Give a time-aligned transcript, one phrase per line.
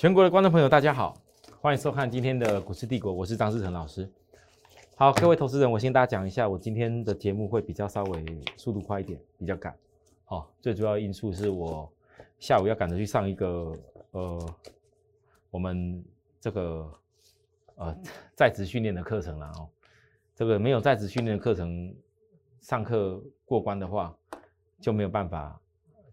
[0.00, 1.14] 全国的观众朋友，大家好，
[1.60, 4.10] 欢迎收看今天的股市帝国，我是张志成老师。
[4.96, 8.24] 好，各位投资人，我先大家讲一下，我今天的节目会比较稍微
[8.56, 9.76] 速度快一点，比较赶。
[10.24, 11.86] 好，最主要因素是我
[12.38, 13.74] 下午要赶着去上一个
[14.12, 14.54] 呃，
[15.50, 16.02] 我们
[16.40, 16.90] 这个
[17.74, 17.94] 呃
[18.34, 19.68] 在职训练的课程了哦。
[20.34, 21.94] 这个没有在职训练的课程
[22.62, 24.16] 上课过关的话，
[24.80, 25.60] 就没有办法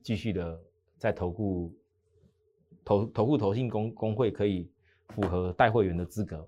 [0.03, 0.59] 继续的
[0.97, 1.73] 在投顾。
[2.87, 4.71] 投投顾投信工工会可以
[5.09, 6.47] 符合带会员的资格，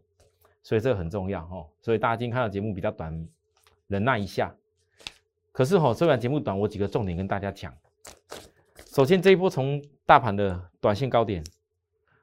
[0.63, 1.69] 所以这个很重要哦。
[1.81, 3.27] 所以大家今天看到节目比较短，
[3.87, 4.55] 忍耐一下。
[5.51, 7.77] 可是哈，虽然节目短，我几个重点跟大家讲。
[8.85, 11.43] 首先这一波从大盘的短线高点，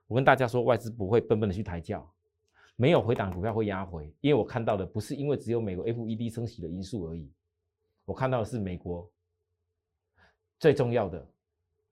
[0.06, 2.10] 我跟大家说，外资不会笨笨的去抬轿，
[2.76, 7.30] 没有回档股票会压回，因为我看到的不是因为只有美国 FED 升息的因素而已，
[8.06, 9.06] 我看到的是美国
[10.58, 11.28] 最重要的。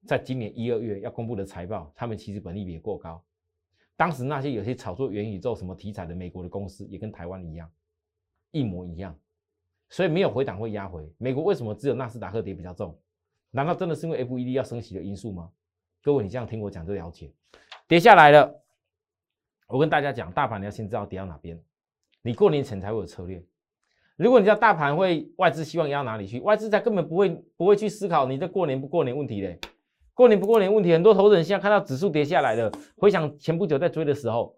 [0.06, 3.22] 在今年一二月要公布的财报，他们其实本利比也过高。
[3.96, 7.70] 当时那些有些炒作元宇宙什么题材的美国的公司，也跟台湾一样，
[8.50, 9.16] 一模一样。
[9.88, 11.08] 所以没有回档会压回。
[11.18, 12.98] 美国为什么只有纳斯达克跌比较重？
[13.50, 15.50] 难道真的是因为 FED 要升息的因素吗？
[16.02, 17.32] 各位，你这样听我讲就了解。
[17.86, 18.62] 跌下来了，
[19.68, 21.58] 我跟大家讲，大盘你要先知道跌到哪边，
[22.22, 23.42] 你过年前才会有策略。
[24.16, 29.58] 如果你知道大盘会外资希望压哪里去，外资才根本不会不会去思考你这过年不过年问题嘞。
[30.14, 34.56] 过年不过年问题，很多投资人现在看到指数跌下来了，回想前不久在追的时候，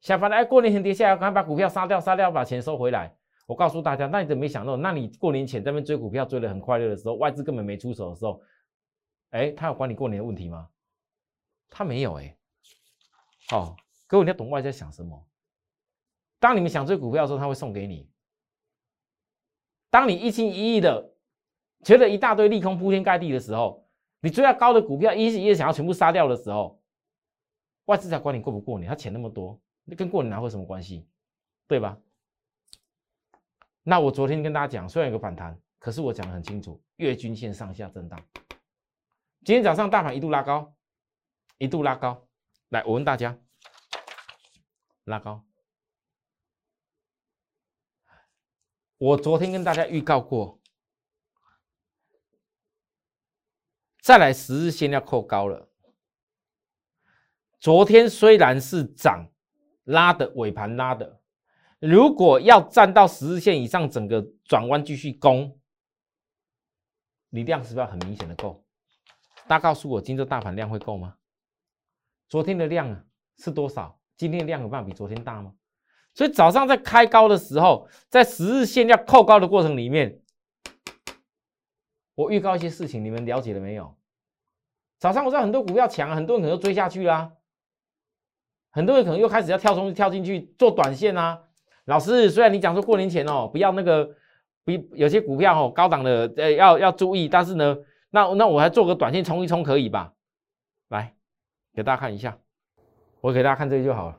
[0.00, 3.14] 想法来过年前跌下来，赶快把股票杀掉，杀掉把钱收回来。
[3.46, 4.74] 我告诉大家，那你怎么没想到？
[4.78, 8.40] 那你过年前在那边追股票追得很快乐的时候，外资根本没出手的时候，
[9.30, 10.66] 哎，他有管你过年的问题吗？
[11.68, 12.34] 他没有哎。
[13.50, 15.22] 哦，各位你要懂外在想什么？
[16.40, 18.08] 当你们想追股票的时候，他会送给你。
[19.90, 21.12] 当你一心一意的
[21.84, 23.81] 觉得一大堆利空铺天盖地的时候。
[24.22, 26.80] 你追到高的股票，一是一想要全部杀掉的时候，
[27.86, 31.08] 外资才管你过不过年，他钱那么多，你跟过年哪会什么关系，
[31.66, 31.98] 对吧？
[33.82, 38.18] 那我昨天跟大家讲，虽然有个反弹，可是我讲的很清楚，月均线上下震荡。
[39.44, 40.72] 今天早上大盘一度拉高，
[41.58, 42.28] 一度拉高，
[42.68, 43.36] 来，我问大家，
[45.02, 45.44] 拉高。
[48.98, 50.61] 我昨天跟大家预告过。
[54.02, 55.68] 再来十日线要扣高了。
[57.60, 59.28] 昨天虽然是涨，
[59.84, 61.20] 拉的尾盘拉的，
[61.78, 65.56] 如果要站到十日线以上，整个转弯继续攻，
[67.30, 68.64] 你量是不是要很明显的够？
[69.46, 71.14] 大家告诉我，今天大盘量会够吗？
[72.28, 73.04] 昨天的量啊
[73.38, 73.96] 是多少？
[74.16, 75.54] 今天的量有办法比昨天大吗？
[76.12, 80.18] 所以早上在开高的时候，在十日线要扣高的过程里面。
[82.14, 83.94] 我预告一些事情，你们了解了没有？
[84.98, 87.32] 早上我知道很多股票强，很多人可能追下去啦，
[88.70, 91.42] 很多人可能又开始要跳冲跳进去做短线啊。
[91.86, 94.14] 老师，虽然你讲说过年前哦，不要那个，
[94.64, 97.76] 比有些股票哦高档的，呃，要要注意，但是呢，
[98.10, 100.14] 那那我还做个短线冲一冲可以吧？
[100.88, 101.16] 来，
[101.74, 102.38] 给大家看一下，
[103.20, 104.18] 我给大家看这个就好了。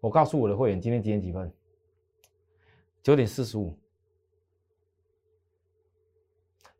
[0.00, 1.50] 我告诉我的会员，今天几点几分？
[3.02, 3.78] 九点四十五，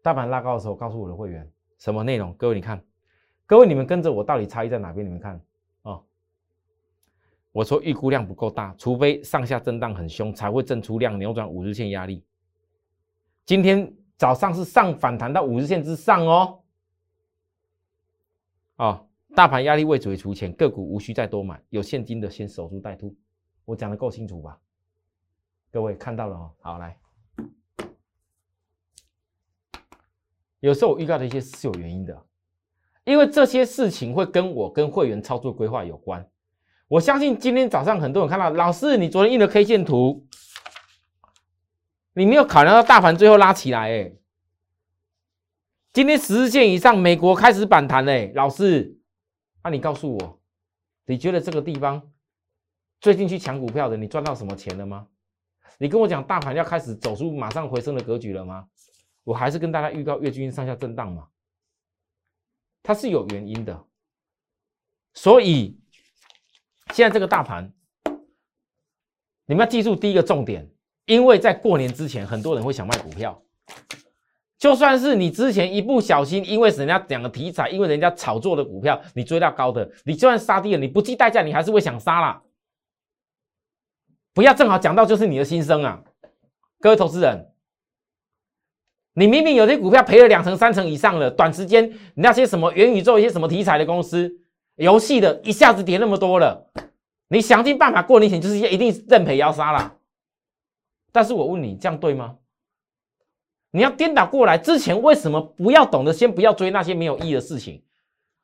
[0.03, 2.32] 大盘拉高的时候，告诉我的会员什么内容？
[2.34, 2.82] 各位你看，
[3.47, 5.04] 各位你们跟着我，到底差异在哪边？
[5.04, 5.41] 你们看
[5.82, 6.00] 啊，
[7.53, 12.22] 我说预估量不够大，除非上下震荡很凶，才会震出量扭转五日线压力。
[13.47, 16.62] 今天早上是上反弹到五日线之上哦，
[18.76, 23.16] 哦，大盘压力未准备出钱，个股无需再多买，有现金的先守株待兔。
[23.64, 24.60] 我讲的够清楚吧？
[25.72, 26.98] 各位看到了哦，好来，
[30.58, 32.26] 有时候我预告的一些是有原因的，
[33.04, 36.28] 因为这些事情会跟我跟会员操作规划有关。
[36.88, 40.26] 我相信今天早上很多人看到，老师你昨天印的 K 线图，
[42.14, 44.12] 你没有考量到大盘最后拉起来，哎，
[45.93, 48.99] 今天十日线以上，美国开始反弹嘞，老师，
[49.62, 50.40] 那你告诉我，
[51.06, 52.11] 你觉得这个地方
[53.00, 55.06] 最近去抢股票的，你赚到什么钱了吗？
[55.82, 58.67] 你跟我讲大盘要开始走出马上回升的格局了吗？
[59.25, 61.27] 我还是跟大家预告月均上下震荡嘛，
[62.82, 63.82] 它是有原因的。
[65.15, 65.81] 所以
[66.93, 67.73] 现在这个大盘，
[69.47, 70.71] 你们要记住第一个重点，
[71.06, 73.43] 因为在过年之前，很多人会想卖股票。
[74.59, 82.43] 就算是你之前一不小心，因为人家讲的题材，因为人家炒作的股票，你追到高的，你就算杀低了，你不计代价，你还是会想杀啦。
[84.32, 86.03] 不要正好讲到就是你的心声啊，
[86.81, 87.53] 各位投资人，
[89.15, 94.32] 你明明有些股票赔了两成、三成以上了，短时间你那些什么元宇宙、一些什么题材的公司、
[94.77, 96.71] 游戏的，一下子跌那么多了，
[97.29, 99.97] 你想尽办法过年前就是一定认赔要杀了。
[101.12, 102.37] 但是我问你，这样对吗？
[103.73, 107.82] 你要颠倒过来，之前为什么不要懂得先不要追那些没有意义的事情？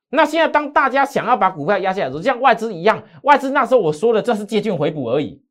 [0.08, 5.42] 那现在当大家想要把股票压下来的时候，像外资一样，外资那时候我说的这是借券回补而已，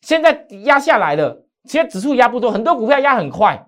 [0.00, 3.66] 现在压下来了，现在指数压不多，很多股票压很快。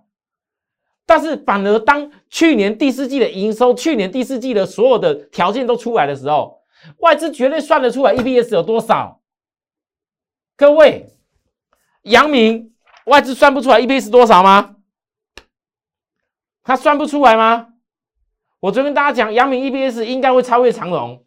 [1.05, 6.62] 但是反而当去年第四季的营收、去年第四季的所有的条件都出来的时候，
[6.99, 9.20] 外资绝对算得出来 EPS 有多少。
[10.56, 11.11] 各位，
[12.02, 12.73] 阳明
[13.06, 14.76] 外资算不出来 EPS 多少吗？
[16.62, 17.69] 他算不出来吗？
[18.61, 21.25] 我昨天跟大家讲，阳明 EPS 应该会超越长荣。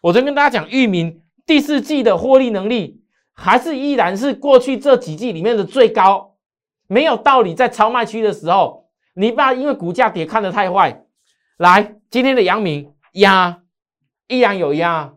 [0.00, 3.02] 我昨天跟大家讲，裕民第四季的获利能力
[3.40, 6.34] 还是依然是过去这几季里面的最高。
[6.88, 11.04] 没有道理，在超卖区的时候，你不要因为股价跌看得太坏。
[11.58, 13.62] 来，今天的阳明压
[14.26, 15.14] 依然有压，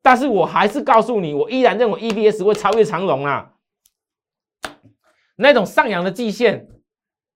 [0.00, 3.52] 但是我还是告诉你，我依然认为 EBS 会超越长荣啊。
[5.36, 6.66] 那种上扬的季线，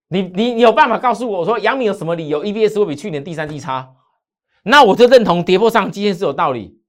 [0.08, 3.94] 你你你有办法告诉我，我说阳明有什么理由 EBS 会比去年第三季差？
[4.62, 6.80] 那我就认同跌破上季线是有道理。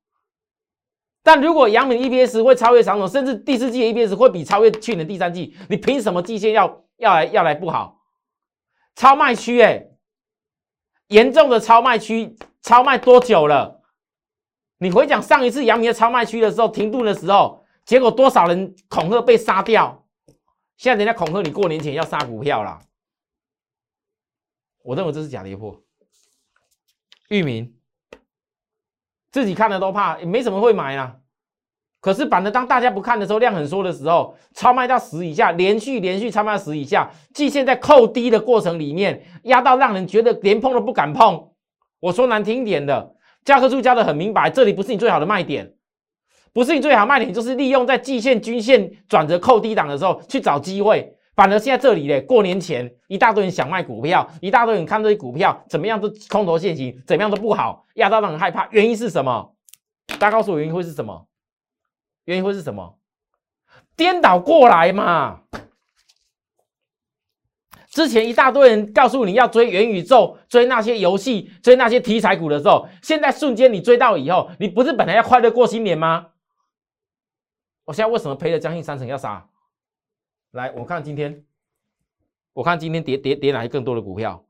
[1.26, 8.00] 但如果阳明 EPS 会超越长总，甚至第四季的 EPS 会比超越去年第三季，你凭什么季线要要来要来不好？
[8.96, 9.88] 超卖区哎，
[11.08, 13.82] 严重的超卖区，超卖多久了？
[14.78, 20.06] 你回想上一次阳明的超卖区的时候停顿的时候，结果多少人恐吓被杀掉？
[20.78, 22.80] 现在人家恐吓你过年前要杀股票了，
[24.84, 25.82] 我认为这是假跌破。
[27.30, 27.75] 域名。
[29.36, 31.14] 自己看了都怕，也没什么会买啊。
[32.00, 41.50] 可是反正当大家不看的时候，量很缩的时候，超卖到十以下，连续连续超卖到十以下，季线在扣低的过程里面，压到让人觉得连碰都不敢碰。
[42.00, 45.74] 我说难听点的，教科书教的很明白，这里不是你最好的卖点，
[46.54, 51.15] 不是你最好卖点，就是利用在季线均线转折扣低档的时候去找机会。
[51.36, 58.68] 反而现在这里嘞，过年前一大堆人想卖股票，一大堆人看这些股票怎么样都空头现行，怎么样都不好，压到让人害怕。
[58.72, 59.54] 原因是什么？
[60.08, 61.28] 大家告诉我原因会是什么？
[62.24, 62.98] 原因会是什么？
[63.98, 65.42] 颠倒过来嘛！
[67.90, 76.28] 之前一大堆人告诉你要追元宇宙，追那些游戏，追那些题材股的时候，现在瞬间你追到以后，你不是本来要快乐过新年吗？
[77.86, 79.48] 我现在为什么赔了将近三成要杀？
[80.56, 81.46] 来，我看今天，
[82.54, 84.42] 我看今天跌跌跌哪些更多的股票？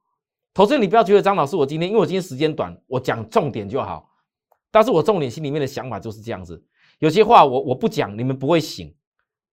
[0.53, 4.07] 投资，你不要觉得张老师，我今天因为我今天时间短，我讲重点就好。
[4.69, 6.63] 但是我重点心里面的想法就是这样子，
[6.99, 8.95] 有些话我我不讲，你们不会醒。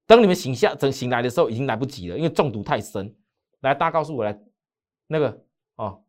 [0.07, 3.17] 等你们醒下等醒来的时候，已经来不及了，因为中毒太深。
[3.61, 4.39] 来，大家告诉我来，
[5.07, 5.43] 那个
[5.77, 6.05] 哦，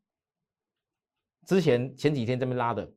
[1.47, 2.91] 之前前几天这边拉的。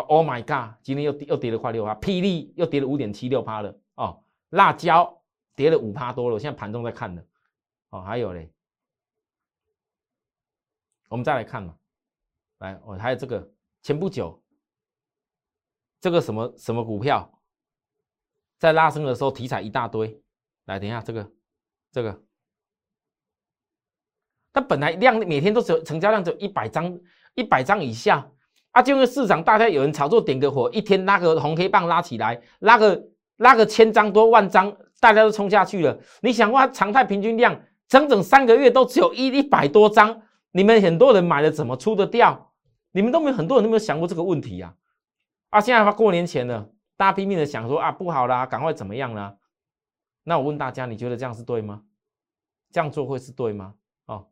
[0.00, 0.76] Oh my god！
[0.82, 5.22] 今天又又跌了快六趴，霹雳又跌了五点七六趴了哦，辣椒
[5.54, 7.24] 跌了五趴多了，我现在盘中在看呢。
[7.88, 8.52] 哦，还有嘞，
[11.08, 11.74] 我们再来看嘛，
[12.58, 13.50] 来，我还有这个
[13.80, 14.42] 前不久，
[15.98, 17.40] 这个什么什么股票，
[18.58, 20.22] 在拉升的时候题材一大堆，
[20.66, 21.32] 来，等一下这个
[21.90, 22.22] 这个，
[24.52, 27.00] 它本来量每天都只有成交量只有一百张，
[27.34, 28.30] 一百张以下。
[28.76, 35.98] 啊，就因为市场大家有人炒作点个火，一天拉个红黑棒拉起来，拉个拉个千张多万张，大家都冲下去了。
[36.20, 40.20] 你想哇，常态平均量整整三个月都只有一一百多张，
[40.52, 42.52] 你们很多人买了怎么出得掉？
[42.92, 44.74] 你们都没有很多人都没有想过这个问题呀？
[45.48, 46.68] 啊，现在过年前了，
[46.98, 49.34] 大家拼命的想说啊，不好啦，赶快怎么样啦？
[50.24, 51.80] 那我问大家，你觉得这样是对吗？
[52.70, 53.72] 这样做会是对吗？
[54.04, 54.26] 哦，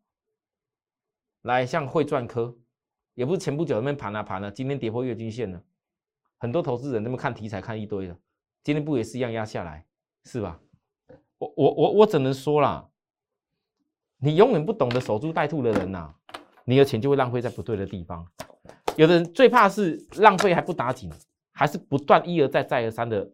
[1.41, 2.55] 来，像汇赚科。
[3.14, 5.62] 也不是前不久那边盘啊盘啊，今天跌破月均线了，
[6.38, 8.16] 很多投资人那么看题材看一堆了，
[8.62, 9.85] 今天不也是一样压下来，
[10.25, 10.61] 是吧？
[11.38, 12.88] 我我我我只能说啦，
[14.18, 16.14] 你永远不懂得守株待兔的人呐，
[16.64, 18.26] 你的钱就会浪费在不对的地方。
[18.97, 21.11] 有的人最怕是浪费还不打紧，
[21.52, 23.30] 还是不断一而再再而三的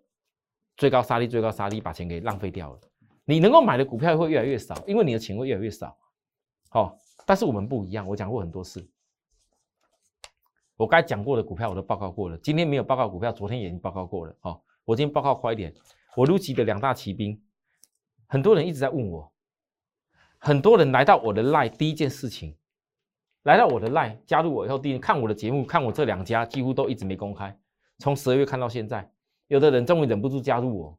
[0.76, 2.80] 追高杀低追高杀低，把钱给浪费掉了。
[3.24, 5.96] 你能够买的股票会越来越少，因为你的钱会越来越少。
[6.70, 8.86] 好，但是我们不一样，我讲过很多次。
[10.80, 14.34] 我该讲过的股票我都报告过了，今天没有报告股票，昨天已经报告过了。
[14.40, 15.74] 好，我今天报告快一点。
[16.16, 17.38] 我入籍的两大骑兵，
[18.26, 19.30] 很多人一直在问我，
[20.38, 22.56] 很多人来到我的 line 第一件事情，
[23.42, 27.54] 来到我的 line 加入我以后，第一看我的节目，看我这两家几乎都一直没公开，
[27.98, 29.12] 从十二月看到现在，
[29.48, 30.98] 有的人终于忍不住加入我，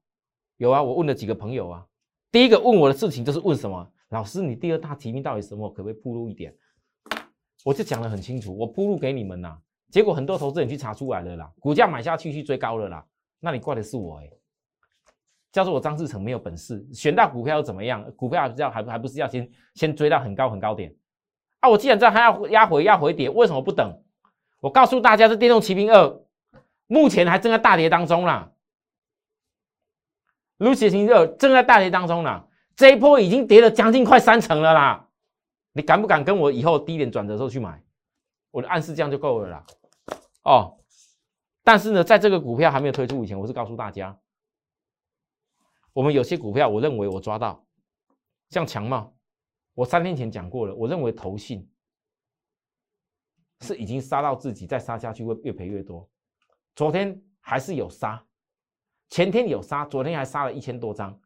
[0.58, 1.88] 有啊，我问了几个朋友啊，
[2.32, 3.92] 第一个问我的事情就是问什么？
[4.10, 5.68] 老师，你第二大提名到底什么？
[5.72, 6.56] 可不可以铺路一点？
[7.66, 9.58] 我就讲得很清楚，我铺路给你们呐。
[9.92, 13.06] 结果很多投资人去查出来了啦，股价买下去去追高了啦。
[13.42, 14.32] 那你怪的是我哎，
[15.52, 18.10] 叫做我张志成没有本事，选到股票又怎么样？
[18.16, 20.96] 股票要还还不是要先先追到很高很高点
[21.60, 21.68] 啊？
[21.68, 24.02] 我既然知道它要压回压回跌，为什么不等？
[24.62, 26.22] 我告诉大家，这电动骑兵二
[26.88, 28.52] 目前还正在大跌当中啦。
[30.60, 35.10] Lucy 星二正在大跌当中啦，这一波已经跌了将近快三成了啦。
[35.74, 37.84] 你敢不敢跟我以后低点转折的时候去买？
[38.52, 39.66] 我的暗示这样就够了啦。
[40.44, 40.80] 哦，
[41.64, 44.20] 但是呢，在这个股票还没有推出以前，我是告诉大家，
[45.94, 47.66] 我们有些股票，我认为我抓到，
[48.50, 49.14] 像强茂，
[49.76, 51.70] 我三天前讲过了，我认为投信
[53.60, 56.10] 是已经杀到自己，再杀下去会越赔越多。
[56.76, 58.24] 昨天还是有杀。
[59.10, 61.20] 前天有杀，昨天还杀了一千多张，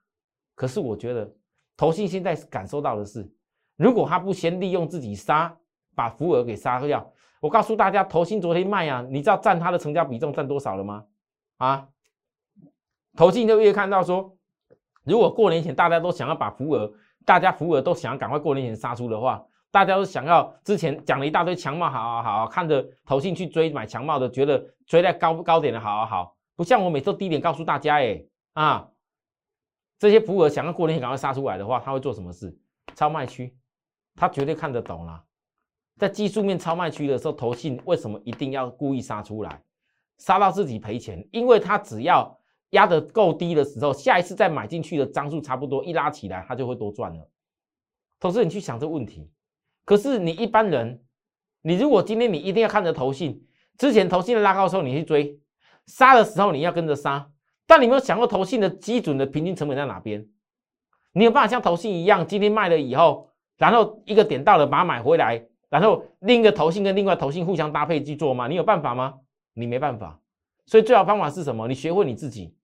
[0.55, 1.33] 可是我觉得
[1.77, 3.31] 投信现在感受到的是，
[3.77, 5.55] 如果他不先利用自己杀，
[5.93, 11.05] 把福额给杀掉，我告诉大家，投信昨天卖啊，你知道占它的成交比重占多少了吗？
[11.57, 11.87] 啊，
[13.15, 14.35] 投信就越看到说，
[15.03, 16.91] 如果过年前大家都想要把福额，
[17.23, 26.35] 大家福额都想要赶快过年前杀出的话，大家都想要之前讲了一大堆强帽，好好好，看着投信去追买强帽的，觉得追在高高点的好好好。
[26.55, 28.23] 不像我每次低点告诉大家，哎
[28.53, 28.89] 啊，
[29.99, 32.57] 这些福尔想要过年前赶快杀出来的话，他会做什么事？
[32.95, 33.53] 超卖区，
[34.15, 35.21] 他绝对看得懂啦。
[35.97, 39.61] 在技术面超卖区的时候，投信为什么一定要故意杀出来，
[40.17, 41.25] 杀到自己赔钱？
[41.31, 42.37] 因为他只要
[42.71, 47.29] 压得够低的时候，下一次再买进去的张数差不多一拉起来，他就会多赚了。
[48.19, 49.29] 同时你去想这问题，
[49.85, 51.01] 可是你一般人，
[51.61, 53.45] 你如果今天你一定要看着投信，
[53.77, 55.39] 之前投信的拉高的时候，你去追。
[55.85, 57.29] 杀的时候你要跟着杀，
[57.67, 60.27] 但你没有想过投信的基准的平均成本在哪边？
[61.13, 68.47] 你有办法像投信一样，今天卖了以后，然后一个点到了把它买回来，然后另一个头性跟另外头性互相搭配去做吗？
[68.47, 69.19] 你有办法吗？
[69.53, 70.19] 你没办法。
[70.65, 71.67] 所以最好方法是什么？
[71.67, 72.55] 你学会你自己。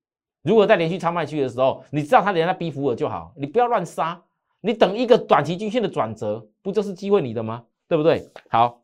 [0.41, 4.21] 如果在连续超卖区的时候，你知道他连他逼服了就好，你不要乱杀，
[4.59, 7.65] 你等一个短期均线的转折，不就是机会你的吗？
[7.87, 8.31] 对不对？
[8.49, 8.81] 好，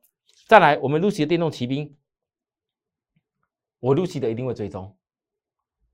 [0.47, 1.95] 再来我们露西的电动骑兵。
[3.79, 4.95] 我 Lucy 的一定会追踪，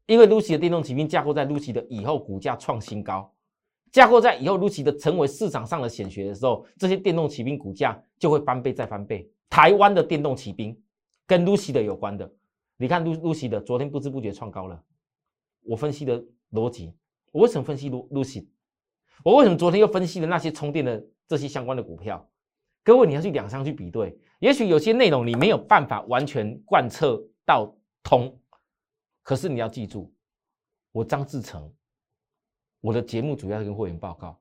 [0.06, 3.32] 因为 Lucy 的电动骑兵架构在 Lucy 的以后股价创新高，
[3.94, 9.32] 架构在以后 Lucy 的成为市场上的显学的时候，这些电动骑兵股价就会翻倍再翻倍。
[9.50, 10.78] 台湾的电动骑兵
[11.26, 12.30] 跟 Lucy 的有关的，
[12.76, 14.84] 你看 Lucy 的昨天不知不觉创高了。
[15.62, 16.22] 我分析的
[16.52, 16.92] 逻辑，
[17.32, 18.48] 我为什么分析 Lucy？
[19.24, 22.28] 我为什么昨天又分析了那些充电的这些相关的股票？
[22.84, 27.24] 各位你要去两相去比对，也许有些内容你没有办法完全贯彻。
[27.46, 28.40] 到通，
[29.22, 30.14] 可是你要记住，
[30.94, 31.70] 我张志成，
[32.84, 34.38] 我的节目主要是跟会员报告。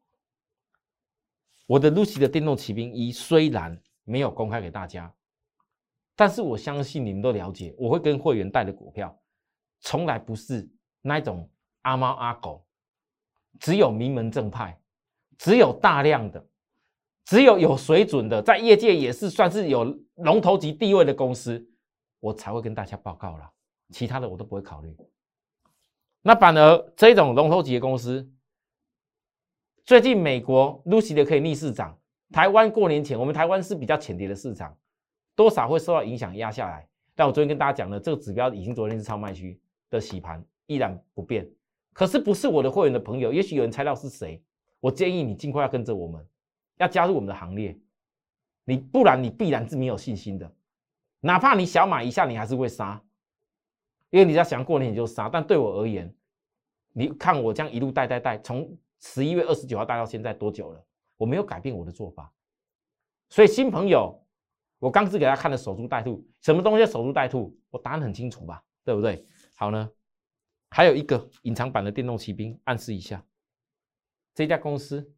[1.65, 5.15] 我的 Lucy 的电动骑兵一虽然没有公开给大家，
[6.17, 9.17] 但是我相信你们都了解，我会跟会员带的股票，
[9.79, 10.69] 从来不是
[11.03, 11.49] 那种
[11.83, 12.67] 阿猫阿狗，
[13.61, 14.77] 只有名门正派，
[15.39, 16.45] 只有大量的，
[17.25, 19.85] 只有有水准的，在业界也是算是有
[20.17, 21.65] 龙头级地位的公司。
[22.19, 23.49] 我才会跟大家报告了，
[23.91, 24.97] 其他的我都不会考虑。
[26.23, 28.31] 那反而这种龙头级的公司，
[29.85, 31.99] 最近美国 Lucy 的可以逆市涨，
[32.31, 34.77] 台湾过年前我们台湾是比较浅跌的市场，
[35.35, 36.89] 多少会受到影响压下来。
[37.15, 39.61] 但我昨天跟大家讲了，这个指标已经昨天是超卖区
[39.91, 41.49] 的洗盘依然不变。
[41.93, 44.41] 可是不是我的会员的朋友，也许有人猜到是谁，
[44.81, 46.25] 我建议你尽快要跟着我们，
[46.79, 47.77] 要加入我们的行列，
[48.65, 50.51] 你不然你必然是没有信心的。
[51.21, 53.03] 哪怕你小买一下，你还是会杀，
[54.13, 55.29] 因为你要想过年你就杀。
[55.29, 56.15] 但对我而言，
[56.93, 60.87] 你看我这样一路带带带，从十一月二十九号带到现在多久了？
[61.17, 62.31] 我没有改变我的做法。
[63.31, 64.23] 所以新朋友，
[64.79, 67.59] 我刚是给他看的守株待兔，什么东西守株待兔？
[67.71, 68.63] 我答案很清楚吧？
[68.85, 69.25] 对不对？
[69.55, 69.91] 好呢，
[70.69, 73.25] 还有一个隐藏版的电动骑兵，暗示一下，
[74.35, 75.11] 这家公司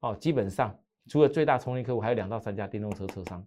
[0.00, 3.46] 哦，基本上除了最大充电客户，还有两到三家电动车车商，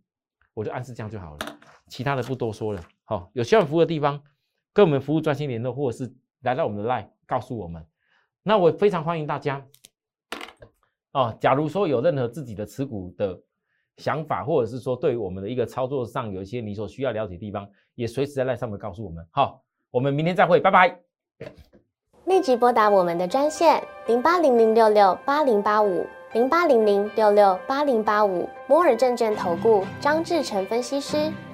[0.55, 1.59] 我就暗示这样就好了。
[1.89, 4.23] 其他的不多说了，好，有需要服务的地方，
[4.73, 6.11] 跟我们服务专心联络，或者是
[6.41, 7.85] 来到我们的 line 告诉我们。
[8.41, 9.63] 那我非常欢迎大家
[11.13, 11.35] 哦。
[11.39, 13.39] 假如说有任何自己的持股的
[13.97, 19.25] 想法，或者是说对于我们的一个操作上有一些你所需要了解的地方，也随时在 line 上面告诉我们。
[19.31, 19.61] 好，
[19.91, 20.99] 我们明天再会，拜拜。
[22.25, 31.31] 立即拨打我们的专线零八零零六六八零八五零八零零六六八零八五摩尔证券投顾张志成分析师。